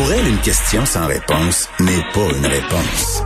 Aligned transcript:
Pour 0.00 0.10
elle, 0.14 0.26
une 0.26 0.38
question 0.38 0.86
sans 0.86 1.06
réponse 1.06 1.68
n'est 1.78 2.00
pas 2.14 2.34
une 2.34 2.46
réponse. 2.46 3.22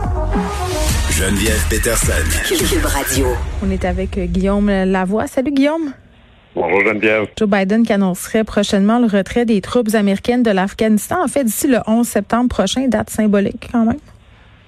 Geneviève 1.09 1.63
Peterson. 1.69 2.11
Cube 2.49 2.83
Radio. 2.83 3.27
On 3.63 3.71
est 3.71 3.85
avec 3.85 4.17
euh, 4.17 4.25
Guillaume 4.25 4.67
Lavoie. 4.67 5.25
Salut 5.27 5.53
Guillaume. 5.53 5.93
Bonjour 6.53 6.81
Geneviève. 6.81 7.27
Joe 7.37 7.47
Biden 7.47 7.83
qui 7.83 7.93
annoncerait 7.93 8.43
prochainement 8.43 8.99
le 8.99 9.05
retrait 9.05 9.45
des 9.45 9.61
troupes 9.61 9.95
américaines 9.95 10.43
de 10.43 10.51
l'Afghanistan. 10.51 11.23
En 11.23 11.29
fait, 11.29 11.45
d'ici 11.45 11.69
le 11.69 11.77
11 11.87 12.05
septembre 12.05 12.49
prochain, 12.49 12.89
date 12.89 13.09
symbolique 13.09 13.69
quand 13.71 13.85
même. 13.85 14.01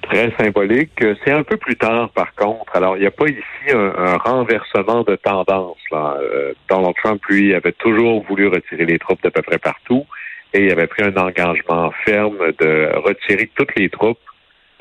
Très 0.04 0.34
symbolique. 0.40 1.04
C'est 1.26 1.34
un 1.34 1.44
peu 1.44 1.58
plus 1.58 1.76
tard, 1.76 2.10
par 2.12 2.34
contre. 2.36 2.74
Alors, 2.74 2.96
il 2.96 3.02
n'y 3.02 3.08
a 3.08 3.12
pas 3.12 3.28
ici 3.28 3.74
un, 3.74 4.16
renversement 4.16 5.04
de 5.04 5.18
tendance. 5.18 5.76
Là. 5.92 6.16
Euh, 6.22 6.54
Donald 6.70 6.96
Trump, 7.04 7.22
lui, 7.26 7.54
avait 7.54 7.74
toujours 7.74 8.24
voulu 8.30 8.48
retirer 8.48 8.86
les 8.86 8.98
troupes 8.98 9.22
d'à 9.22 9.32
peu 9.32 9.42
près 9.42 9.58
partout 9.58 10.06
et 10.54 10.66
il 10.66 10.72
avait 10.72 10.88
pris 10.88 11.04
un 11.04 11.16
engagement 11.16 11.92
ferme 12.06 12.52
de 12.60 12.90
retirer 12.96 13.50
toutes 13.56 13.76
les 13.76 13.90
troupes 13.90 14.20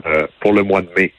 euh, 0.06 0.26
pour 0.40 0.52
le 0.52 0.62
mois 0.62 0.82
de 0.82 0.88
mai. 0.96 1.12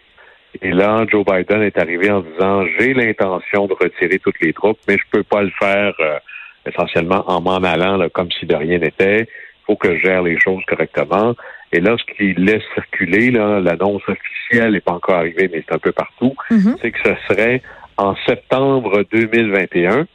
Et 0.62 0.72
là, 0.72 1.06
Joe 1.10 1.26
Biden 1.26 1.62
est 1.62 1.78
arrivé 1.78 2.10
en 2.10 2.22
disant 2.22 2.66
j'ai 2.80 2.94
l'intention 2.94 3.68
de 3.68 3.74
retirer 3.74 4.20
toutes 4.20 4.40
les 4.42 4.54
troupes, 4.54 4.80
mais 4.88 4.98
je 4.98 5.04
peux 5.12 5.24
pas 5.24 5.44
le 5.44 5.52
faire 5.60 5.94
euh, 6.00 6.20
essentiellement 6.66 7.24
en 7.28 7.42
m'en 7.42 7.58
allant 7.58 8.08
comme 8.10 8.32
si 8.32 8.46
de 8.46 8.56
rien 8.56 8.80
n'était. 8.80 9.22
Il 9.22 9.66
faut 9.66 9.76
que 9.76 9.96
je 9.98 10.02
gère 10.02 10.24
les 10.24 10.40
choses 10.40 10.64
correctement. 10.66 11.36
Et 11.74 11.80
là, 11.82 11.96
ce 11.98 12.14
qu'il 12.14 12.46
laisse 12.46 12.64
circuler, 12.74 13.30
l'annonce 13.30 14.02
officielle 14.08 14.72
n'est 14.72 14.80
pas 14.80 14.94
encore 14.94 15.16
arrivée, 15.16 15.50
mais 15.52 15.64
c'est 15.68 15.76
un 15.76 15.80
peu 15.80 15.92
partout, 15.92 16.34
Mm-hmm. 16.50 16.78
c'est 16.82 16.92
que 16.92 17.00
ce 17.04 17.16
serait 17.28 17.62
en 17.98 18.16
septembre 18.26 19.04
2021, 19.12 20.08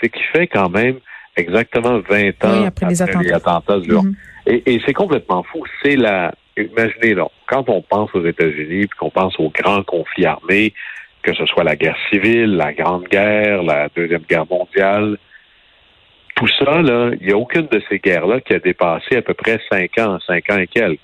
ce 0.00 0.06
qui 0.06 0.22
fait 0.32 0.46
quand 0.46 0.68
même 0.68 1.00
exactement 1.36 2.00
20 2.00 2.44
ans 2.44 2.60
Oui, 2.60 2.66
après 2.66 2.86
les 2.86 3.02
attentats. 3.02 3.76
Mhm. 3.76 4.14
Et, 4.46 4.74
et 4.74 4.82
c'est 4.84 4.92
complètement 4.92 5.42
fou. 5.44 5.64
C'est 5.82 5.96
la. 5.96 6.34
Imaginez, 6.56 7.14
là, 7.14 7.28
quand 7.46 7.68
on 7.68 7.80
pense 7.80 8.14
aux 8.14 8.24
États-Unis, 8.24 8.86
puis 8.86 8.98
qu'on 8.98 9.10
pense 9.10 9.38
aux 9.38 9.50
grands 9.50 9.82
conflits 9.82 10.26
armés, 10.26 10.74
que 11.22 11.34
ce 11.34 11.46
soit 11.46 11.64
la 11.64 11.76
guerre 11.76 11.96
civile, 12.10 12.56
la 12.56 12.72
Grande 12.72 13.04
Guerre, 13.04 13.62
la 13.62 13.88
Deuxième 13.94 14.22
Guerre 14.22 14.46
mondiale, 14.50 15.16
tout 16.36 16.48
ça, 16.58 16.80
là, 16.80 17.10
il 17.20 17.26
n'y 17.26 17.32
a 17.32 17.36
aucune 17.36 17.66
de 17.66 17.82
ces 17.88 17.98
guerres-là 17.98 18.40
qui 18.40 18.54
a 18.54 18.58
dépassé 18.58 19.16
à 19.16 19.22
peu 19.22 19.34
près 19.34 19.60
cinq 19.70 19.98
ans, 19.98 20.18
cinq 20.26 20.50
ans 20.50 20.58
et 20.58 20.66
quelques. 20.66 21.00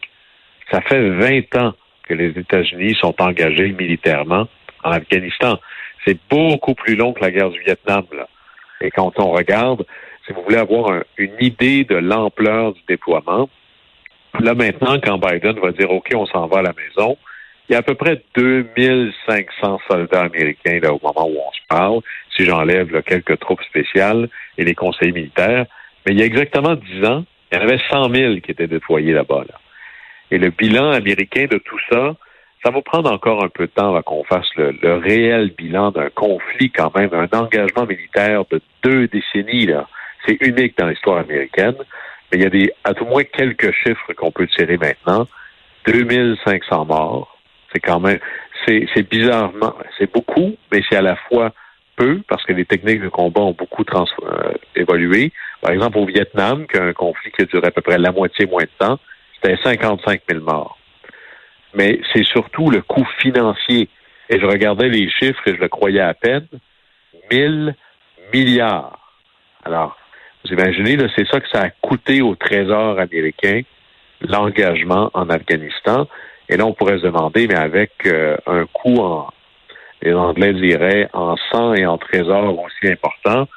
Ça 0.70 0.80
fait 0.80 1.10
20 1.10 1.56
ans 1.56 1.74
que 2.08 2.14
les 2.14 2.30
États-Unis 2.30 2.96
sont 3.00 3.14
engagés 3.20 3.72
militairement 3.72 4.48
en 4.82 4.90
Afghanistan. 4.90 5.58
C'est 6.06 6.18
beaucoup 6.30 6.74
plus 6.74 6.96
long 6.96 7.12
que 7.12 7.20
la 7.20 7.30
guerre 7.30 7.50
du 7.50 7.60
Vietnam, 7.60 8.04
là. 8.16 8.28
Et 8.80 8.90
quand 8.90 9.12
on 9.18 9.30
regarde, 9.30 9.84
si 10.26 10.32
vous 10.32 10.42
voulez 10.42 10.56
avoir 10.58 10.90
un- 10.92 11.02
une 11.18 11.34
idée 11.40 11.84
de 11.84 11.96
l'ampleur 11.96 12.72
du 12.72 12.80
déploiement, 12.88 13.48
là 14.40 14.54
maintenant, 14.54 14.98
quand 15.02 15.18
Biden 15.18 15.58
va 15.60 15.72
dire 15.72 15.90
OK, 15.90 16.10
on 16.14 16.26
s'en 16.26 16.46
va 16.46 16.58
à 16.58 16.62
la 16.62 16.72
maison, 16.74 17.16
il 17.68 17.72
y 17.72 17.74
a 17.76 17.78
à 17.78 17.82
peu 17.82 17.94
près 17.94 18.22
2500 18.36 19.80
soldats 19.88 20.22
américains 20.22 20.78
là, 20.80 20.92
au 20.92 21.00
moment 21.02 21.26
où 21.28 21.36
on 21.36 21.52
se 21.52 21.60
parle, 21.68 22.00
si 22.36 22.44
j'enlève 22.44 22.92
là, 22.92 23.02
quelques 23.02 23.38
troupes 23.40 23.62
spéciales 23.62 24.28
et 24.58 24.64
les 24.64 24.74
conseillers 24.74 25.12
militaires. 25.12 25.66
Mais 26.06 26.12
il 26.12 26.18
y 26.20 26.22
a 26.22 26.26
exactement 26.26 26.74
10 26.76 27.04
ans, 27.04 27.24
il 27.50 27.58
y 27.58 27.60
en 27.60 27.64
avait 27.64 27.80
100 27.90 28.10
000 28.10 28.34
qui 28.40 28.52
étaient 28.52 28.68
déployés 28.68 29.12
là-bas. 29.12 29.44
Là. 29.48 29.58
Et 30.30 30.38
le 30.38 30.50
bilan 30.50 30.90
américain 30.90 31.46
de 31.50 31.58
tout 31.58 31.78
ça, 31.90 32.14
ça 32.64 32.70
va 32.70 32.80
prendre 32.82 33.10
encore 33.12 33.44
un 33.44 33.48
peu 33.48 33.66
de 33.66 33.72
temps 33.72 33.88
avant 33.90 34.02
qu'on 34.02 34.24
fasse 34.24 34.48
le, 34.56 34.72
le 34.82 34.94
réel 34.96 35.52
bilan 35.56 35.90
d'un 35.90 36.10
conflit 36.10 36.70
quand 36.70 36.94
même, 36.96 37.10
un 37.14 37.28
engagement 37.36 37.86
militaire 37.86 38.44
de 38.50 38.60
deux 38.82 39.08
décennies. 39.08 39.66
là. 39.66 39.88
C'est 40.26 40.38
unique 40.40 40.76
dans 40.78 40.88
l'histoire 40.88 41.18
américaine. 41.18 41.76
Mais 42.30 42.38
il 42.38 42.42
y 42.42 42.46
a 42.46 42.50
des, 42.50 42.72
à 42.84 42.94
tout 42.94 43.04
moins 43.04 43.24
quelques 43.24 43.72
chiffres 43.72 44.12
qu'on 44.16 44.30
peut 44.30 44.46
tirer 44.48 44.76
maintenant. 44.76 45.26
2500 45.86 46.84
morts. 46.86 47.38
C'est 47.72 47.80
quand 47.80 48.00
même, 48.00 48.18
c'est, 48.66 49.08
bizarrement, 49.08 49.74
c'est 49.98 50.12
beaucoup, 50.12 50.56
mais 50.72 50.82
c'est 50.88 50.96
à 50.96 51.02
la 51.02 51.16
fois 51.28 51.52
peu 51.96 52.20
parce 52.28 52.44
que 52.44 52.52
les 52.52 52.64
techniques 52.64 53.00
de 53.00 53.08
combat 53.08 53.40
ont 53.40 53.52
beaucoup 53.52 53.84
trans, 53.84 54.06
euh, 54.22 54.52
évolué. 54.74 55.32
Par 55.60 55.72
exemple, 55.72 55.98
au 55.98 56.06
Vietnam, 56.06 56.66
qui 56.66 56.76
a 56.78 56.84
un 56.84 56.92
conflit 56.92 57.30
qui 57.32 57.42
a 57.42 57.44
duré 57.46 57.68
à 57.68 57.70
peu 57.70 57.80
près 57.80 57.98
la 57.98 58.12
moitié 58.12 58.46
moins 58.46 58.64
de 58.64 58.70
temps, 58.78 58.98
c'était 59.34 59.56
55 59.62 60.22
000 60.28 60.42
morts. 60.42 60.78
Mais 61.74 62.00
c'est 62.12 62.24
surtout 62.24 62.70
le 62.70 62.82
coût 62.82 63.06
financier. 63.20 63.88
Et 64.28 64.40
je 64.40 64.46
regardais 64.46 64.88
les 64.88 65.08
chiffres 65.10 65.42
et 65.46 65.54
je 65.54 65.60
le 65.60 65.68
croyais 65.68 66.00
à 66.00 66.14
peine. 66.14 66.46
1000 67.30 67.74
milliards. 68.32 68.98
Alors, 69.64 69.96
vous 70.46 70.54
imaginez, 70.54 70.96
là, 70.96 71.08
c'est 71.16 71.26
ça 71.26 71.40
que 71.40 71.48
ça 71.48 71.62
a 71.62 71.70
coûté 71.70 72.22
au 72.22 72.34
Trésor 72.34 72.98
américain, 72.98 73.62
l'engagement 74.20 75.10
en 75.14 75.28
Afghanistan. 75.28 76.06
Et 76.48 76.56
là, 76.56 76.66
on 76.66 76.72
pourrait 76.72 76.98
se 76.98 77.04
demander, 77.04 77.46
mais 77.48 77.56
avec 77.56 77.92
euh, 78.06 78.36
un 78.46 78.66
coût 78.66 78.98
en, 78.98 79.28
les 80.02 80.14
Anglais 80.14 80.52
diraient, 80.52 81.08
en 81.12 81.36
sang 81.50 81.74
et 81.74 81.86
en 81.86 81.98
trésor 81.98 82.58
aussi 82.58 82.90
important, 82.90 83.48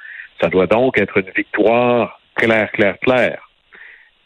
ça 0.41 0.49
doit 0.49 0.67
donc 0.67 0.97
être 0.97 1.17
une 1.17 1.31
victoire 1.35 2.19
claire, 2.35 2.71
claire, 2.71 2.97
claire. 2.99 3.49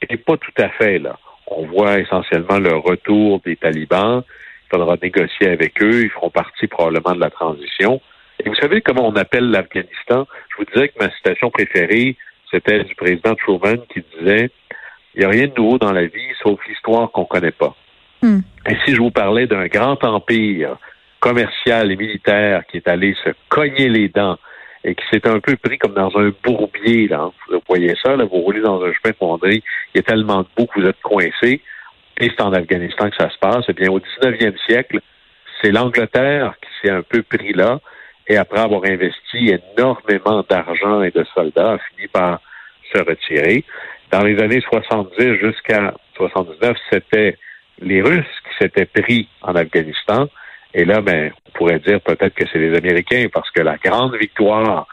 Et 0.10 0.18
pas 0.18 0.38
tout 0.38 0.62
à 0.62 0.70
fait, 0.70 1.00
là. 1.00 1.18
On 1.48 1.66
voit 1.66 2.00
essentiellement 2.00 2.60
le 2.60 2.76
retour 2.76 3.42
des 3.42 3.58
talibans. 3.58 4.24
Il 4.66 4.78
faudra 4.78 4.96
négocier 5.02 5.50
avec 5.50 5.82
eux. 5.84 6.04
Ils 6.04 6.10
feront 6.10 6.30
partie 6.30 6.68
probablement 6.68 7.16
de 7.16 7.20
la 7.20 7.30
transition. 7.30 8.02
Et 8.40 8.50
vous 8.50 8.56
savez 8.56 8.82
comment 8.82 9.08
on 9.08 9.16
appelle 9.16 9.50
l'Afghanistan? 9.52 10.26
Je 10.52 10.58
vous 10.58 10.66
disais 10.74 10.90
que 10.90 11.04
ma 11.04 11.12
citation 11.12 11.52
préférée, 11.52 12.18
c'était 12.54 12.84
du 12.84 12.96
président 12.96 13.36
Truman 13.36 13.78
qui 13.92 14.04
disait 14.18 14.52
Il 15.16 15.20
n'y 15.20 15.26
a 15.26 15.30
rien 15.30 15.48
de 15.48 15.54
nouveau 15.60 15.78
dans 15.78 15.92
la 15.92 16.06
vie 16.06 16.34
sauf 16.42 16.60
l'histoire 16.68 17.12
qu'on 17.12 17.22
ne 17.22 17.28
connaît 17.28 17.52
pas. 17.52 17.76
Hmm. 18.22 18.40
Et 18.70 18.76
si 18.86 18.94
je 18.94 19.02
vous 19.02 19.12
parlais 19.12 19.48
d'un 19.48 19.68
grand 19.68 20.02
empire 20.04 20.78
commercial 21.20 21.92
et 21.92 21.96
militaire 21.96 22.66
qui 22.68 22.78
est 22.78 22.88
allé 22.88 23.16
se 23.24 23.32
cogner 23.50 23.90
les 23.90 24.10
dents 24.10 24.38
et 24.84 24.96
qui 24.96 25.04
s'est 25.12 25.26
un 25.28 25.40
peu 25.40 25.56
pris 25.56 25.78
comme 25.78 25.94
dans 25.94 26.12
un 26.18 26.32
bourbier, 26.44 27.08
là. 27.08 27.32
Vous 27.50 27.62
voyez 27.68 27.94
ça, 28.04 28.16
là, 28.18 28.26
vous 28.26 28.42
roulez 28.42 28.60
dans 28.60 28.84
un 28.84 28.92
chemin 28.92 29.14
fondé, 29.18 29.64
il 29.94 29.98
y 29.98 30.00
a 30.00 30.04
tellement 30.04 30.42
de 30.42 30.48
boue 30.58 30.66
que 30.66 30.82
vous 30.82 30.88
êtes 30.88 31.00
coincé, 31.02 31.62
et 32.20 32.30
c'est 32.30 32.42
en 32.42 32.52
Afghanistan 32.52 33.10
que 33.10 33.16
ça 33.16 33.30
se 33.30 33.38
passe. 33.38 33.64
Eh 33.70 33.74
bien, 33.74 33.90
au 33.90 34.00
19e 34.00 34.58
siècle, 34.66 35.00
c'est 35.62 35.72
l'Angleterre 35.72 36.56
qui 36.62 36.70
s'est 36.82 36.94
un 36.94 37.02
peu 37.02 37.24
pris 37.24 37.54
là, 37.54 37.80
et 38.28 38.38
après 38.38 38.60
avoir 38.60 38.84
investi 38.86 39.54
énormément 39.78 40.44
d'argent 40.50 41.02
et 41.04 41.12
de 41.12 41.26
soldats, 41.34 41.74
a 41.74 41.78
fini 41.78 42.08
par 42.08 42.40
se 42.94 43.02
retirer. 43.02 43.64
Dans 44.12 44.24
les 44.24 44.40
années 44.42 44.62
70 44.62 45.40
jusqu'à 45.42 45.94
79, 46.16 46.78
c'était 46.92 47.38
les 47.80 48.02
Russes 48.02 48.26
qui 48.44 48.64
s'étaient 48.64 48.86
pris 48.86 49.28
en 49.42 49.56
Afghanistan. 49.56 50.28
Et 50.74 50.86
là, 50.86 51.02
ben, 51.02 51.32
on 51.48 51.52
pourrait 51.52 51.80
dire 51.80 52.02
peut-être 52.02 52.34
que 52.34 52.46
c'est 52.52 52.60
les 52.60 52.76
Américains, 52.78 53.28
parce 53.32 53.50
que 53.52 53.62
la 53.62 53.78
grande 53.78 54.16
victoire 54.16 54.88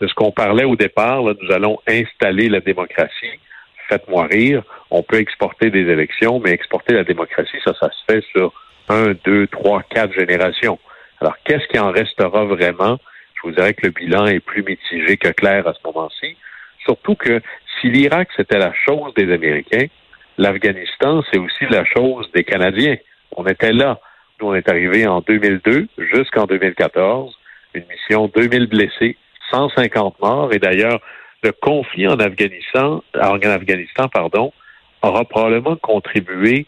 de 0.00 0.06
ce 0.06 0.14
qu'on 0.14 0.30
parlait 0.30 0.64
au 0.64 0.76
départ, 0.76 1.22
là, 1.22 1.34
nous 1.40 1.52
allons 1.52 1.78
installer 1.88 2.48
la 2.48 2.60
démocratie. 2.60 3.40
Faites-moi 3.88 4.26
rire. 4.26 4.62
On 4.90 5.02
peut 5.02 5.18
exporter 5.18 5.70
des 5.70 5.88
élections, 5.90 6.40
mais 6.40 6.50
exporter 6.50 6.94
la 6.94 7.04
démocratie, 7.04 7.56
ça, 7.64 7.72
ça 7.80 7.88
se 7.90 8.12
fait 8.12 8.24
sur 8.34 8.52
un, 8.88 9.14
deux, 9.24 9.46
trois, 9.46 9.82
quatre 9.82 10.12
générations. 10.12 10.78
Alors, 11.20 11.36
qu'est-ce 11.44 11.66
qui 11.68 11.78
en 11.78 11.90
restera 11.90 12.44
vraiment? 12.44 12.98
Je 13.34 13.40
vous 13.44 13.52
dirais 13.52 13.74
que 13.74 13.86
le 13.86 13.92
bilan 13.92 14.26
est 14.26 14.40
plus 14.40 14.62
mitigé 14.62 15.16
que 15.16 15.28
clair 15.28 15.66
à 15.66 15.72
ce 15.72 15.78
moment-ci. 15.84 16.36
Surtout 16.84 17.14
que 17.14 17.40
si 17.80 17.88
l'Irak, 17.88 18.28
c'était 18.36 18.58
la 18.58 18.72
chose 18.72 19.12
des 19.14 19.32
Américains, 19.32 19.86
l'Afghanistan, 20.38 21.22
c'est 21.30 21.38
aussi 21.38 21.64
la 21.70 21.84
chose 21.84 22.30
des 22.34 22.44
Canadiens. 22.44 22.96
On 23.36 23.46
était 23.46 23.72
là. 23.72 23.98
Nous, 24.40 24.48
on 24.48 24.54
est 24.54 24.68
arrivé 24.68 25.06
en 25.06 25.20
2002 25.20 25.88
jusqu'en 25.98 26.44
2014. 26.44 27.34
Une 27.74 27.84
mission, 27.86 28.30
2000 28.34 28.66
blessés, 28.66 29.16
150 29.50 30.20
morts. 30.20 30.52
Et 30.52 30.58
d'ailleurs, 30.58 31.00
le 31.42 31.52
conflit 31.52 32.06
en 32.08 32.18
Afghanistan, 32.18 33.02
en 33.14 33.40
Afghanistan, 33.40 34.08
pardon, 34.08 34.52
aura 35.02 35.24
probablement 35.24 35.76
contribué 35.76 36.66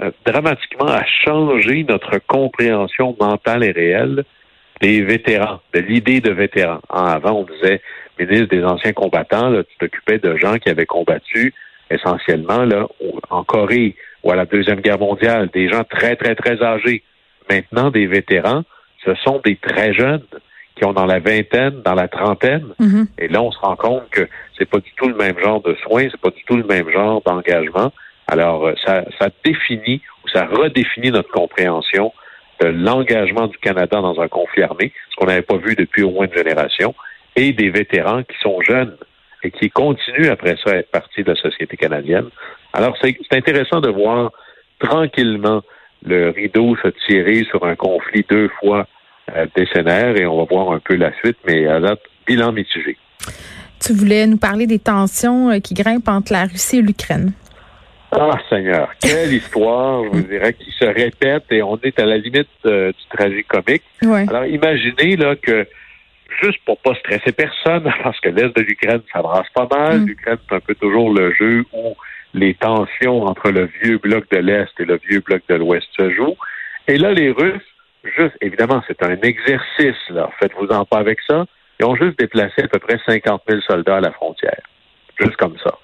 euh, 0.00 0.10
dramatiquement 0.24 0.88
à 0.88 1.04
changer 1.04 1.84
notre 1.88 2.18
compréhension 2.18 3.16
mentale 3.20 3.64
et 3.64 3.70
réelle 3.70 4.24
des 4.80 5.02
vétérans, 5.02 5.60
de 5.72 5.80
l'idée 5.80 6.20
de 6.20 6.30
vétérans. 6.30 6.80
En 6.88 7.04
avant, 7.04 7.32
on 7.32 7.44
disait 7.44 7.80
ministre 8.18 8.48
des 8.48 8.64
anciens 8.64 8.92
combattants, 8.92 9.48
là, 9.50 9.62
tu 9.62 9.76
t'occupais 9.78 10.18
de 10.18 10.36
gens 10.36 10.58
qui 10.58 10.68
avaient 10.68 10.86
combattu 10.86 11.54
essentiellement 11.90 12.64
là, 12.64 12.86
en 13.30 13.44
Corée 13.44 13.96
ou 14.22 14.30
à 14.30 14.36
la 14.36 14.46
Deuxième 14.46 14.80
Guerre 14.80 14.98
mondiale, 14.98 15.48
des 15.52 15.68
gens 15.68 15.84
très, 15.84 16.16
très, 16.16 16.34
très 16.34 16.62
âgés. 16.62 17.02
Maintenant, 17.50 17.90
des 17.90 18.06
vétérans, 18.06 18.62
ce 19.04 19.14
sont 19.16 19.40
des 19.44 19.56
très 19.56 19.92
jeunes 19.92 20.22
qui 20.76 20.84
ont 20.84 20.92
dans 20.92 21.06
la 21.06 21.20
vingtaine, 21.20 21.82
dans 21.84 21.94
la 21.94 22.08
trentaine. 22.08 22.66
Mhm. 22.78 23.06
Et 23.18 23.28
là, 23.28 23.42
on 23.42 23.52
se 23.52 23.58
rend 23.58 23.76
compte 23.76 24.08
que 24.10 24.26
c'est 24.58 24.68
pas 24.68 24.78
du 24.78 24.92
tout 24.96 25.08
le 25.08 25.14
même 25.14 25.38
genre 25.38 25.62
de 25.62 25.74
soins, 25.82 26.08
c'est 26.10 26.20
pas 26.20 26.30
du 26.30 26.42
tout 26.44 26.56
le 26.56 26.64
même 26.64 26.90
genre 26.90 27.22
d'engagement. 27.24 27.92
Alors, 28.26 28.66
euh, 28.66 28.74
ça, 28.84 29.04
ça 29.18 29.28
définit 29.44 30.02
ou 30.24 30.28
ça 30.28 30.46
redéfinit 30.46 31.10
notre 31.10 31.30
compréhension 31.30 32.12
de 32.60 32.68
l'engagement 32.68 33.46
du 33.46 33.58
Canada 33.58 34.00
dans 34.00 34.20
un 34.20 34.28
conflit 34.28 34.62
armé, 34.62 34.92
ce 35.10 35.16
qu'on 35.16 35.26
n'avait 35.26 35.42
pas 35.42 35.56
vu 35.56 35.74
depuis 35.74 36.02
au 36.02 36.10
moins 36.10 36.26
une 36.26 36.34
génération, 36.34 36.94
et 37.36 37.52
des 37.52 37.70
vétérans 37.70 38.22
qui 38.22 38.36
sont 38.40 38.60
jeunes. 38.62 38.96
et 39.42 39.50
qui 39.50 39.68
continue 39.68 40.28
après 40.28 40.56
ça 40.64 40.70
à 40.70 40.76
être 40.76 40.90
partie 40.90 41.22
de 41.22 41.30
la 41.30 41.36
société 41.36 41.76
canadienne. 41.76 42.28
Alors, 42.72 42.96
c'est 43.02 43.14
intéressant 43.30 43.80
de 43.82 43.90
voir 43.90 44.30
tranquillement 44.78 45.60
le 46.02 46.30
rideau 46.30 46.76
se 46.76 46.88
tirer 47.06 47.44
sur 47.44 47.64
un 47.64 47.76
conflit 47.76 48.24
deux 48.28 48.48
fois 48.60 48.86
euh, 49.36 49.46
décennaire 49.54 50.16
et 50.16 50.26
on 50.26 50.38
va 50.38 50.44
voir 50.44 50.72
un 50.72 50.80
peu 50.80 50.94
la 50.94 51.12
suite, 51.18 51.36
mais 51.46 51.66
à 51.66 51.80
date, 51.80 52.00
bilan 52.26 52.52
mitigé. 52.52 52.96
Tu 53.80 53.92
voulais 53.92 54.26
nous 54.26 54.38
parler 54.38 54.66
des 54.66 54.78
tensions 54.78 55.50
euh, 55.50 55.58
qui 55.60 55.74
grimpent 55.74 56.08
entre 56.08 56.32
la 56.32 56.44
Russie 56.44 56.78
et 56.78 56.82
l'Ukraine. 56.82 57.32
Ah, 58.18 58.38
Seigneur, 58.48 58.90
quelle 59.00 59.32
histoire, 59.32 60.04
je 60.04 60.08
vous 60.10 60.22
dirais, 60.22 60.52
qui 60.52 60.70
se 60.70 60.84
répète 60.84 61.44
et 61.50 61.62
on 61.62 61.78
est 61.82 61.98
à 61.98 62.06
la 62.06 62.16
limite 62.16 62.48
euh, 62.66 62.92
du 62.92 63.16
tragique 63.16 63.48
comique. 63.48 63.82
Alors, 64.28 64.46
imaginez 64.46 65.16
là 65.16 65.34
que 65.34 65.66
juste 66.42 66.58
pour 66.64 66.78
pas 66.78 66.94
stresser 66.94 67.32
personne, 67.32 67.92
parce 68.02 68.20
que 68.20 68.28
l'Est 68.28 68.56
de 68.56 68.62
l'Ukraine, 68.62 69.00
ça 69.12 69.20
brasse 69.20 69.48
pas 69.54 69.68
mal. 69.70 70.00
Mm. 70.00 70.06
L'Ukraine, 70.06 70.38
c'est 70.48 70.54
un 70.54 70.60
peu 70.60 70.74
toujours 70.74 71.12
le 71.12 71.32
jeu 71.32 71.64
où 71.72 71.94
les 72.34 72.54
tensions 72.54 73.24
entre 73.24 73.50
le 73.50 73.68
vieux 73.82 73.98
bloc 73.98 74.30
de 74.30 74.38
l'Est 74.38 74.72
et 74.78 74.84
le 74.84 74.98
vieux 75.08 75.20
bloc 75.20 75.42
de 75.48 75.54
l'Ouest 75.56 75.86
se 75.98 76.10
jouent. 76.10 76.36
Et 76.86 76.98
là, 76.98 77.12
les 77.12 77.30
Russes, 77.30 77.62
juste, 78.16 78.36
évidemment, 78.40 78.82
c'est 78.86 79.02
un 79.02 79.16
exercice, 79.22 80.10
là. 80.10 80.30
Faites-vous-en 80.38 80.84
pas 80.84 80.98
avec 80.98 81.18
ça. 81.26 81.46
Ils 81.80 81.86
ont 81.86 81.96
juste 81.96 82.18
déplacé 82.18 82.62
à 82.62 82.68
peu 82.68 82.78
près 82.78 82.98
50 83.06 83.42
000 83.48 83.60
soldats 83.62 83.96
à 83.96 84.00
la 84.00 84.12
frontière. 84.12 84.60
Juste 85.18 85.36
comme 85.36 85.56
ça. 85.58 85.78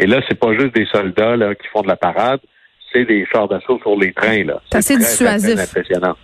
Et 0.00 0.06
là, 0.06 0.20
c'est 0.26 0.38
pas 0.38 0.52
juste 0.54 0.74
des 0.74 0.86
soldats 0.86 1.36
là, 1.36 1.54
qui 1.54 1.66
font 1.68 1.82
de 1.82 1.88
la 1.88 1.96
parade, 1.96 2.40
c'est 2.90 3.04
des 3.04 3.26
chars 3.30 3.48
d'assaut 3.48 3.78
sur 3.80 3.96
les 3.98 4.12
trains. 4.14 4.44
là. 4.44 4.60
C'est 4.72 4.78
assez 4.78 4.96
dissuasif. 4.96 5.58
impressionnant. 5.60 6.16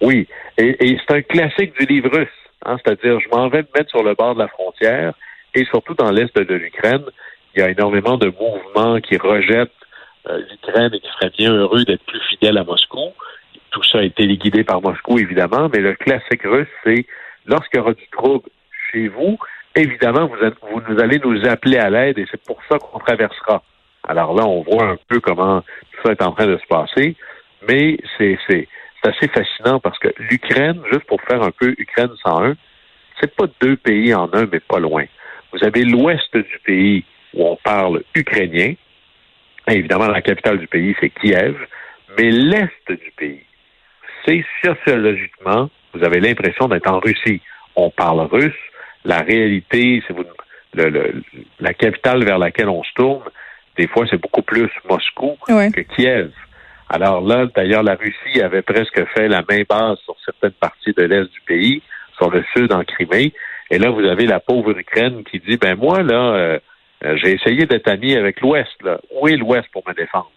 Oui. 0.00 0.26
Et, 0.56 0.88
et 0.88 0.98
c'est 1.06 1.16
un 1.16 1.22
classique 1.22 1.78
du 1.78 1.84
livre 1.86 2.10
russe. 2.16 2.28
Hein, 2.64 2.78
C'est-à-dire, 2.82 3.20
je 3.20 3.28
m'en 3.28 3.48
vais 3.48 3.58
me 3.58 3.68
mettre 3.76 3.90
sur 3.90 4.02
le 4.02 4.14
bord 4.14 4.34
de 4.34 4.38
la 4.40 4.48
frontière 4.48 5.12
et 5.54 5.64
surtout 5.66 5.94
dans 5.94 6.10
l'est 6.10 6.34
de 6.34 6.54
l'Ukraine, 6.54 7.04
il 7.54 7.60
y 7.60 7.62
a 7.62 7.68
énormément 7.70 8.16
de 8.16 8.28
mouvements 8.28 8.98
qui 9.00 9.18
rejettent 9.18 9.70
euh, 10.28 10.40
l'Ukraine 10.50 10.90
et 10.94 11.00
qui 11.00 11.08
seraient 11.18 11.32
bien 11.36 11.52
heureux 11.52 11.84
d'être 11.84 12.04
plus 12.06 12.20
fidèles 12.30 12.56
à 12.56 12.64
Moscou. 12.64 13.12
Tout 13.70 13.82
ça 13.84 13.98
a 13.98 14.02
été 14.02 14.26
guidé 14.38 14.64
par 14.64 14.80
Moscou, 14.80 15.18
évidemment, 15.18 15.68
mais 15.72 15.80
le 15.80 15.94
classique 15.94 16.42
russe, 16.44 16.68
c'est 16.84 17.04
lorsqu'il 17.44 17.78
y 17.78 17.80
aura 17.82 17.92
du 17.92 18.08
trouble 18.10 18.48
chez 18.90 19.08
vous, 19.08 19.38
évidemment, 19.74 20.26
vous, 20.26 20.80
vous 20.88 21.00
allez 21.00 21.20
nous 21.24 21.44
appeler 21.46 21.78
à 21.78 21.90
l'aide 21.90 22.18
et 22.18 22.26
c'est 22.30 22.42
pour 22.44 22.53
ça 22.68 22.78
qu'on 22.78 22.98
traversera. 22.98 23.62
Alors 24.06 24.34
là, 24.34 24.44
on 24.46 24.62
voit 24.62 24.84
un 24.84 24.98
peu 25.08 25.20
comment 25.20 25.62
tout 25.62 26.00
ça 26.04 26.12
est 26.12 26.22
en 26.22 26.32
train 26.32 26.46
de 26.46 26.58
se 26.58 26.66
passer, 26.66 27.16
mais 27.68 27.96
c'est 28.18 28.38
assez 29.02 29.28
fascinant 29.28 29.80
parce 29.80 29.98
que 29.98 30.08
l'Ukraine, 30.18 30.80
juste 30.90 31.04
pour 31.04 31.20
faire 31.22 31.42
un 31.42 31.50
peu 31.50 31.74
Ukraine 31.78 32.10
101, 32.22 32.54
c'est 33.20 33.34
pas 33.34 33.46
deux 33.60 33.76
pays 33.76 34.14
en 34.14 34.28
un, 34.32 34.46
mais 34.50 34.60
pas 34.60 34.78
loin. 34.78 35.04
Vous 35.52 35.64
avez 35.64 35.84
l'ouest 35.84 36.36
du 36.36 36.58
pays 36.64 37.04
où 37.32 37.46
on 37.46 37.56
parle 37.56 38.02
ukrainien. 38.14 38.74
évidemment, 39.68 40.08
la 40.08 40.22
capitale 40.22 40.58
du 40.58 40.66
pays, 40.66 40.94
c'est 41.00 41.10
Kiev. 41.10 41.56
Mais 42.18 42.30
l'est 42.30 42.88
du 42.88 43.12
pays, 43.16 43.44
c'est 44.24 44.44
sociologiquement, 44.64 45.70
vous 45.92 46.04
avez 46.04 46.20
l'impression 46.20 46.68
d'être 46.68 46.90
en 46.90 47.00
Russie. 47.00 47.40
On 47.76 47.90
parle 47.90 48.20
russe. 48.20 48.52
La 49.04 49.20
réalité, 49.20 50.02
c'est 50.06 50.14
vous, 50.14 50.24
la 51.60 51.74
capitale 51.74 52.24
vers 52.24 52.38
laquelle 52.38 52.68
on 52.68 52.82
se 52.82 52.92
tourne, 52.94 53.24
des 53.76 53.88
fois, 53.88 54.06
c'est 54.08 54.20
beaucoup 54.20 54.42
plus 54.42 54.70
Moscou 54.88 55.36
que 55.46 55.80
Kiev. 55.80 56.30
Alors 56.88 57.22
là, 57.22 57.46
d'ailleurs, 57.54 57.82
la 57.82 57.94
Russie 57.94 58.40
avait 58.40 58.62
presque 58.62 59.04
fait 59.14 59.28
la 59.28 59.42
main 59.48 59.62
basse 59.68 59.98
sur 60.04 60.16
certaines 60.24 60.52
parties 60.52 60.92
de 60.92 61.02
l'est 61.02 61.24
du 61.24 61.40
pays, 61.46 61.82
sur 62.16 62.30
le 62.30 62.44
sud 62.54 62.72
en 62.72 62.84
Crimée. 62.84 63.32
Et 63.70 63.78
là, 63.78 63.90
vous 63.90 64.04
avez 64.04 64.26
la 64.26 64.40
pauvre 64.40 64.70
Ukraine 64.78 65.24
qui 65.24 65.40
dit, 65.40 65.56
ben 65.56 65.76
moi, 65.76 66.02
là, 66.02 66.34
euh, 66.34 66.58
euh, 67.04 67.16
j'ai 67.16 67.32
essayé 67.32 67.66
d'être 67.66 67.88
ami 67.88 68.14
avec 68.14 68.40
l'Ouest. 68.40 68.76
Là. 68.82 69.00
Où 69.10 69.26
est 69.28 69.36
l'Ouest 69.36 69.66
pour 69.72 69.82
me 69.88 69.94
défendre? 69.94 70.30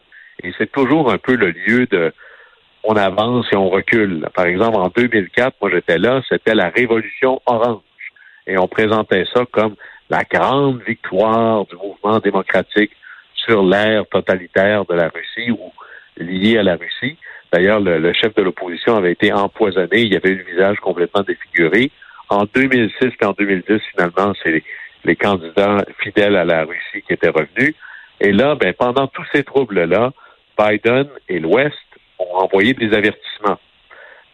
Et 0.44 0.52
c'est 0.58 0.72
toujours 0.72 1.12
un 1.12 1.18
peu 1.18 1.36
le 1.36 1.52
lieu 1.52 1.86
de 1.88 2.14
on 2.84 2.96
avance 2.96 3.46
et 3.52 3.56
on 3.56 3.70
recule. 3.70 4.28
Par 4.34 4.46
exemple, 4.46 4.78
en 4.78 4.88
2004, 4.88 5.56
moi 5.62 5.70
j'étais 5.74 5.98
là, 5.98 6.22
c'était 6.30 6.56
la 6.56 6.70
révolution 6.70 7.42
orange. 7.46 7.82
Et 8.46 8.58
on 8.58 8.68
présentait 8.68 9.26
ça 9.34 9.44
comme 9.52 9.76
la 10.10 10.24
grande 10.24 10.82
victoire 10.84 11.66
du 11.66 11.76
mouvement 11.76 12.20
démocratique 12.20 12.92
sur 13.36 13.64
l'ère 13.64 14.06
totalitaire 14.08 14.86
de 14.86 14.94
la 14.94 15.10
Russie 15.10 15.52
ou 15.52 15.72
lié 16.18 16.58
à 16.58 16.64
la 16.64 16.76
Russie. 16.76 17.18
D'ailleurs, 17.52 17.80
le, 17.80 18.00
le, 18.00 18.14
chef 18.14 18.36
de 18.36 18.42
l'opposition 18.42 18.96
avait 18.96 19.14
été 19.14 19.32
empoisonné, 19.32 20.02
il 20.02 20.14
y 20.14 20.18
avait 20.18 20.30
eu 20.30 20.38
le 20.38 20.44
visage 20.44 20.78
complètement 20.78 21.24
défiguré. 21.24 21.92
En 22.30 22.44
2006 22.54 23.14
et 23.22 23.26
en 23.26 23.32
2010, 23.32 23.80
finalement, 23.92 24.34
c'est 24.44 24.64
les 25.06 25.16
candidats 25.16 25.86
fidèles 26.00 26.36
à 26.36 26.44
la 26.44 26.66
Russie 26.66 27.04
qui 27.08 27.14
étaient 27.14 27.30
revenus. 27.30 27.74
Et 28.20 28.32
là, 28.32 28.56
ben, 28.56 28.74
pendant 28.74 29.08
tous 29.08 29.26
ces 29.34 29.44
troubles-là, 29.44 30.12
Biden 30.60 31.08
et 31.30 31.40
l'Ouest 31.40 31.76
ont 32.20 32.36
envoyé 32.36 32.74
des 32.74 32.94
avertissements. 32.94 33.60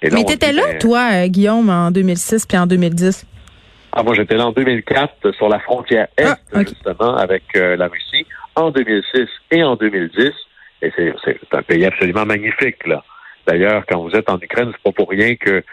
Mais 0.01 0.23
tu 0.25 0.33
étais 0.33 0.51
là, 0.51 0.63
ben, 0.71 0.79
toi, 0.79 1.09
euh, 1.13 1.27
Guillaume, 1.27 1.69
en 1.69 1.91
2006 1.91 2.45
puis 2.45 2.57
en 2.57 2.65
2010? 2.65 3.25
Ah, 3.95 4.01
moi, 4.01 4.15
j'étais 4.15 4.35
là 4.35 4.47
en 4.47 4.51
2004 4.51 5.33
sur 5.33 5.49
la 5.49 5.59
frontière 5.59 6.07
Est, 6.17 6.35
ah, 6.51 6.63
justement, 6.63 7.15
avec 7.15 7.43
euh, 7.55 7.75
la 7.75 7.87
Russie, 7.87 8.25
en 8.55 8.71
2006 8.71 9.27
et 9.51 9.63
en 9.63 9.75
2010. 9.75 10.31
Et 10.81 10.91
c'est 10.95 11.37
un 11.51 11.61
pays 11.61 11.85
absolument 11.85 12.25
magnifique, 12.25 12.87
là. 12.87 13.03
D'ailleurs, 13.45 13.83
quand 13.87 14.01
vous 14.01 14.15
êtes 14.15 14.29
en 14.31 14.39
Ukraine, 14.39 14.71
c'est 14.71 14.83
pas 14.83 14.91
pour 14.91 15.09
rien 15.09 15.35
que 15.35 15.63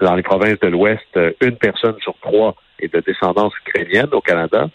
dans 0.00 0.14
les 0.14 0.22
provinces 0.22 0.60
de 0.60 0.68
l'Ouest, 0.68 1.04
euh, 1.16 1.32
une 1.40 1.56
personne 1.56 1.96
sur 2.00 2.14
trois 2.20 2.54
est 2.78 2.92
de 2.92 3.00
descendance 3.00 3.52
ukrainienne 3.66 4.08
au 4.12 4.20
Canada, 4.20 4.68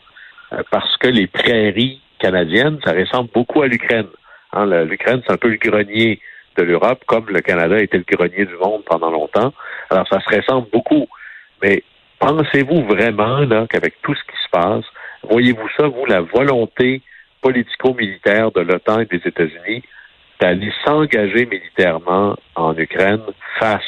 euh, 0.52 0.62
parce 0.70 0.98
que 0.98 1.08
les 1.08 1.28
prairies 1.28 2.02
canadiennes, 2.20 2.80
ça 2.84 2.92
ressemble 2.92 3.30
beaucoup 3.34 3.62
à 3.62 3.68
l'Ukraine. 3.68 4.08
Hein, 4.52 4.66
L'Ukraine, 4.84 5.22
c'est 5.26 5.34
un 5.34 5.38
peu 5.38 5.48
le 5.48 5.58
grenier 5.58 6.20
de 6.58 6.64
l'Europe, 6.64 7.04
comme 7.08 7.28
le 7.30 7.40
Canada 7.40 7.80
était 7.80 7.98
le 7.98 8.04
grenier 8.06 8.46
du 8.46 8.56
monde 8.58 8.84
pendant 8.86 9.10
longtemps. 9.10 9.54
Alors, 9.90 10.06
ça 10.10 10.20
se 10.20 10.36
ressemble 10.36 10.68
beaucoup. 10.72 11.08
Mais 11.64 11.84
pensez-vous 12.22 12.84
vraiment 12.84 13.40
là 13.40 13.66
qu'avec 13.68 13.96
tout 14.04 14.14
ce 14.16 14.22
qui 14.22 14.38
se 14.44 14.50
passe, 14.50 14.86
voyez-vous 15.24 15.68
ça, 15.76 15.88
vous, 15.88 16.06
la 16.06 16.22
volonté 16.22 17.02
politico-militaire 17.42 18.52
de 18.52 18.62
l'OTAN 18.62 19.00
et 19.02 19.06
des 19.06 19.22
États-Unis 19.26 19.84
d'aller 20.40 20.72
s'engager 20.86 21.46
militairement 21.46 22.38
en 22.56 22.78
Ukraine 22.78 23.24
face 23.60 23.82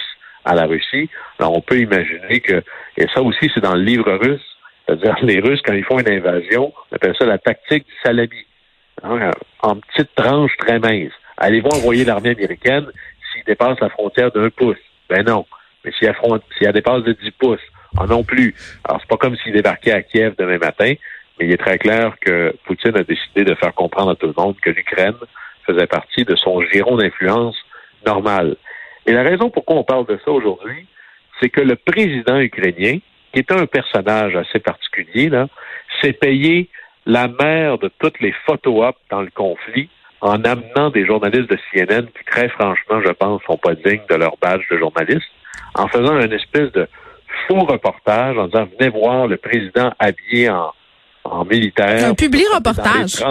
à 0.43 0.55
la 0.55 0.65
Russie? 0.65 1.09
Alors, 1.39 1.55
on 1.55 1.61
peut 1.61 1.79
imaginer 1.79 2.41
que, 2.41 2.63
et 2.97 3.07
ça 3.13 3.21
aussi, 3.21 3.49
c'est 3.53 3.61
dans 3.61 3.75
le 3.75 3.83
livre 3.83 4.11
russe, 4.11 4.41
c'est-à-dire 4.85 5.15
les 5.23 5.39
Russes, 5.39 5.61
quand 5.63 5.73
ils 5.73 5.85
font 5.85 5.99
une 5.99 6.11
invasion, 6.11 6.73
on 6.91 6.95
appelle 6.95 7.15
ça 7.17 7.25
la 7.25 7.37
tactique 7.37 7.85
du 7.85 7.93
salami. 8.03 8.45
Hein, 9.03 9.31
en 9.61 9.75
petites 9.75 10.13
tranches 10.15 10.55
très 10.57 10.79
minces. 10.79 11.13
Allez-vous 11.37 11.69
envoyer 11.69 12.05
l'armée 12.05 12.29
américaine 12.29 12.85
s'il 13.31 13.43
dépasse 13.43 13.79
la 13.79 13.89
frontière 13.89 14.31
d'un 14.31 14.49
pouce? 14.49 14.77
Ben 15.09 15.23
non. 15.23 15.45
Mais 15.83 15.91
si 15.97 16.05
elle, 16.05 16.15
si 16.57 16.71
dépasse 16.71 17.03
de 17.03 17.13
10 17.13 17.31
pouces, 17.31 17.59
en 17.97 18.07
non 18.07 18.23
plus. 18.23 18.55
Alors, 18.83 18.99
c'est 19.01 19.09
pas 19.09 19.17
comme 19.17 19.35
s'il 19.37 19.53
débarquait 19.53 19.91
à 19.91 20.01
Kiev 20.01 20.35
demain 20.37 20.57
matin, 20.57 20.93
mais 21.39 21.45
il 21.45 21.51
est 21.51 21.57
très 21.57 21.77
clair 21.77 22.15
que 22.21 22.55
Poutine 22.65 22.95
a 22.97 23.03
décidé 23.03 23.43
de 23.43 23.55
faire 23.55 23.73
comprendre 23.73 24.11
à 24.11 24.15
tout 24.15 24.27
le 24.27 24.33
monde 24.37 24.55
que 24.61 24.69
l'Ukraine 24.69 25.15
faisait 25.65 25.87
partie 25.87 26.25
de 26.25 26.35
son 26.35 26.61
giron 26.61 26.97
d'influence 26.97 27.55
normal. 28.05 28.55
Et 29.05 29.11
la 29.11 29.23
raison 29.23 29.49
pourquoi 29.49 29.77
on 29.77 29.83
parle 29.83 30.05
de 30.05 30.19
ça 30.23 30.31
aujourd'hui, 30.31 30.87
c'est 31.39 31.49
que 31.49 31.61
le 31.61 31.75
président 31.75 32.39
ukrainien, 32.39 32.99
qui 33.31 33.39
est 33.39 33.51
un 33.51 33.65
personnage 33.65 34.35
assez 34.35 34.59
particulier, 34.59 35.29
là, 35.29 35.47
s'est 36.01 36.13
payé 36.13 36.69
la 37.05 37.27
mère 37.27 37.77
de 37.79 37.89
toutes 37.99 38.19
les 38.19 38.33
photo-op 38.45 38.95
dans 39.09 39.21
le 39.21 39.31
conflit 39.33 39.89
en 40.21 40.41
amenant 40.45 40.89
des 40.89 41.05
journalistes 41.05 41.49
de 41.49 41.57
CNN 41.71 42.05
qui, 42.05 42.23
très 42.25 42.47
franchement, 42.47 43.01
je 43.05 43.11
pense, 43.11 43.41
sont 43.43 43.57
pas 43.57 43.75
dignes 43.75 44.05
de 44.09 44.15
leur 44.15 44.37
badge 44.41 44.63
de 44.71 44.77
journaliste, 44.77 45.27
en 45.75 45.87
faisant 45.87 46.17
une 46.17 46.31
espèce 46.31 46.71
de 46.71 46.87
faux 47.47 47.61
reportage 47.61 48.37
en 48.37 48.47
disant 48.47 48.67
venez 48.77 48.89
voir 48.89 49.27
le 49.27 49.37
président 49.37 49.91
habillé 49.99 50.49
en, 50.49 50.71
en 51.23 51.45
militaire. 51.45 52.09
Un 52.09 52.13
public 52.13 52.45
reportage. 52.53 53.23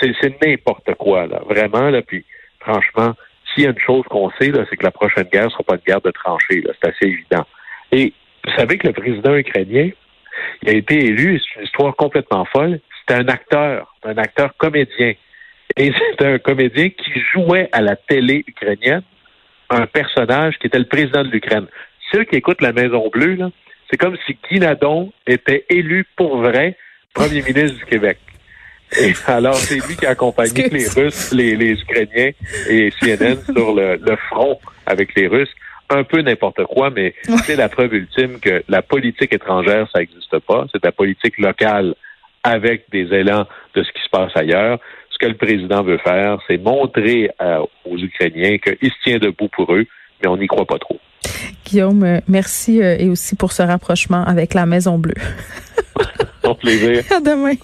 C'est 0.00 0.46
n'importe 0.46 0.94
quoi, 0.94 1.26
là. 1.26 1.40
Vraiment, 1.48 1.90
là. 1.90 2.02
Puis, 2.02 2.24
franchement, 2.60 3.14
s'il 3.52 3.64
y 3.64 3.66
a 3.66 3.70
une 3.70 3.78
chose 3.80 4.04
qu'on 4.08 4.30
sait, 4.30 4.52
c'est 4.70 4.76
que 4.76 4.84
la 4.84 4.92
prochaine 4.92 5.24
guerre 5.24 5.46
ne 5.46 5.50
sera 5.50 5.64
pas 5.64 5.74
une 5.74 5.80
guerre 5.86 6.00
de 6.00 6.12
tranchées. 6.12 6.62
C'est 6.80 6.88
assez 6.88 7.06
évident. 7.06 7.44
Et 7.90 8.12
vous 8.44 8.52
savez 8.56 8.78
que 8.78 8.86
le 8.86 8.92
président 8.92 9.34
ukrainien, 9.34 9.90
il 10.62 10.68
a 10.68 10.72
été 10.72 11.06
élu, 11.06 11.40
c'est 11.40 11.60
une 11.60 11.66
histoire 11.66 11.96
complètement 11.96 12.44
folle. 12.44 12.78
C'était 13.00 13.20
un 13.20 13.28
acteur, 13.28 13.92
un 14.04 14.16
acteur 14.18 14.56
comédien. 14.56 15.14
Et 15.76 15.92
c'était 16.10 16.26
un 16.26 16.38
comédien 16.38 16.90
qui 16.90 17.20
jouait 17.32 17.68
à 17.72 17.80
la 17.80 17.96
télé 17.96 18.44
ukrainienne 18.46 19.02
un 19.70 19.86
personnage 19.86 20.58
qui 20.58 20.66
était 20.66 20.78
le 20.78 20.86
président 20.86 21.22
de 21.22 21.28
l'Ukraine 21.28 21.66
ceux 22.12 22.24
qui 22.24 22.36
écoutent 22.36 22.62
la 22.62 22.72
Maison 22.72 23.08
Bleue, 23.08 23.38
c'est 23.90 23.96
comme 23.96 24.16
si 24.26 24.36
Guinadon 24.50 25.12
était 25.26 25.64
élu 25.68 26.04
pour 26.16 26.38
vrai 26.38 26.76
premier 27.14 27.42
ministre 27.42 27.78
du 27.78 27.84
Québec. 27.84 28.18
Alors, 29.26 29.56
c'est 29.56 29.86
lui 29.86 29.96
qui 29.96 30.06
a 30.06 30.10
accompagné 30.10 30.68
les 30.70 30.88
Russes, 30.88 31.32
les, 31.32 31.72
Ukrainiens 31.72 32.30
et 32.70 32.90
CNN 33.00 33.36
sur 33.44 33.74
le, 33.74 34.16
front 34.28 34.58
avec 34.86 35.14
les 35.14 35.26
Russes 35.26 35.52
un 35.90 36.04
peu 36.04 36.20
n'importe 36.20 36.64
quoi, 36.64 36.90
mais 36.90 37.14
c'est 37.44 37.56
la 37.56 37.68
preuve 37.70 37.94
ultime 37.94 38.40
que 38.40 38.62
la 38.68 38.82
politique 38.82 39.32
étrangère, 39.32 39.88
ça 39.90 40.00
n'existe 40.00 40.38
pas. 40.40 40.66
C'est 40.70 40.84
la 40.84 40.92
politique 40.92 41.38
locale 41.38 41.94
avec 42.44 42.84
des 42.90 43.12
élans 43.12 43.46
de 43.74 43.82
ce 43.82 43.90
qui 43.92 44.02
se 44.02 44.10
passe 44.10 44.32
ailleurs. 44.34 44.78
Ce 45.10 45.18
que 45.18 45.26
le 45.26 45.36
président 45.36 45.82
veut 45.82 45.98
faire, 45.98 46.38
c'est 46.46 46.58
montrer 46.58 47.30
euh, 47.40 47.64
aux 47.86 47.96
Ukrainiens 47.96 48.58
qu'il 48.58 48.90
se 48.90 49.02
tient 49.02 49.18
debout 49.18 49.48
pour 49.48 49.74
eux, 49.74 49.86
mais 50.22 50.28
on 50.28 50.36
n'y 50.36 50.46
croit 50.46 50.66
pas 50.66 50.78
trop. 50.78 51.00
Guillaume, 51.64 52.04
euh, 52.04 52.20
merci 52.28 52.82
euh, 52.82 52.96
et 52.98 53.08
aussi 53.08 53.34
pour 53.34 53.52
ce 53.52 53.62
rapprochement 53.62 54.24
avec 54.24 54.54
la 54.54 54.66
Maison 54.66 54.98
Bleue. 54.98 55.14
Au 56.44 56.54
plaisir. 56.54 57.04
À 57.14 57.20
demain. 57.20 57.54